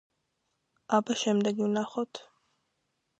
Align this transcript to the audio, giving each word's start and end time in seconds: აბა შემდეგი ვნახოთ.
აბა 0.97 1.17
შემდეგი 1.23 1.65
ვნახოთ. 1.67 2.23